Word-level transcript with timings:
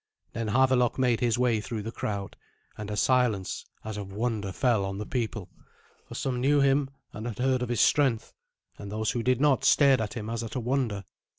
Then 0.33 0.47
Havelok 0.47 0.97
made 0.97 1.19
his 1.19 1.37
way 1.37 1.61
through 1.61 1.83
the 1.83 1.91
crowd, 1.91 2.35
and 2.75 2.89
a 2.89 2.97
silence 2.97 3.65
as 3.85 3.97
of 3.97 4.11
wonder 4.11 4.51
fell 4.51 4.83
on 4.83 4.97
the 4.97 5.05
people; 5.05 5.47
for 6.07 6.15
some 6.15 6.41
knew 6.41 6.59
him, 6.59 6.89
and 7.13 7.27
had 7.27 7.37
heard 7.37 7.61
of 7.61 7.69
his 7.69 7.81
strength, 7.81 8.33
and 8.79 8.91
those 8.91 9.11
who 9.11 9.21
did 9.21 9.39
not 9.39 9.63
stared 9.63 10.01
at 10.01 10.15
him 10.15 10.27
as 10.27 10.43
at 10.43 10.55
a 10.55 10.59
wonder. 10.59 11.03